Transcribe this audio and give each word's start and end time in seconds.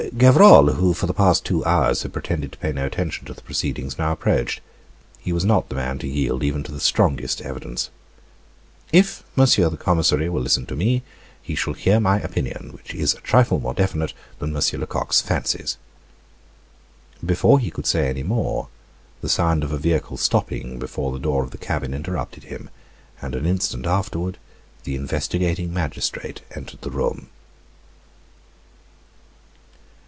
Gevrol, 0.17 0.73
who 0.73 0.93
for 0.95 1.05
the 1.05 1.13
past 1.13 1.45
two 1.45 1.63
hours 1.63 2.01
had 2.01 2.11
pretended 2.11 2.51
to 2.51 2.57
pay 2.57 2.71
no 2.73 2.85
attention 2.87 3.25
to 3.27 3.33
the 3.35 3.41
proceedings, 3.43 3.97
now 3.99 4.11
approached. 4.11 4.59
He 5.19 5.31
was 5.31 5.45
not 5.45 5.69
the 5.69 5.75
man 5.75 5.99
to 5.99 6.07
yield 6.07 6.43
even 6.43 6.63
to 6.63 6.71
the 6.71 6.79
strongest 6.79 7.39
evidence. 7.41 7.91
"If 8.91 9.23
Monsieur, 9.35 9.69
the 9.69 9.77
Commissary, 9.77 10.27
will 10.27 10.41
listen 10.41 10.65
to 10.65 10.75
me, 10.75 11.03
he 11.41 11.53
shall 11.55 11.73
hear 11.73 11.99
my 11.99 12.19
opinion, 12.19 12.73
which 12.73 12.93
is 12.95 13.13
a 13.13 13.21
trifle 13.21 13.59
more 13.59 13.73
definite 13.75 14.13
than 14.39 14.55
M. 14.57 14.61
Lecoq's 14.79 15.21
fancies." 15.21 15.77
Before 17.25 17.59
he 17.59 17.69
could 17.71 17.85
say 17.85 18.09
any 18.09 18.23
more, 18.23 18.67
the 19.21 19.29
sound 19.29 19.63
of 19.63 19.71
a 19.71 19.77
vehicle 19.77 20.17
stopping 20.17 20.77
before 20.79 21.11
the 21.11 21.19
door 21.19 21.43
of 21.43 21.51
the 21.51 21.57
cabin 21.59 21.93
interrupted 21.93 22.45
him, 22.45 22.69
and 23.21 23.33
an 23.35 23.45
instant 23.45 23.85
afterward 23.85 24.39
the 24.83 24.95
investigating 24.95 25.71
magistrate 25.73 26.41
entered 26.55 26.81
the 26.81 26.91
room. 26.91 27.29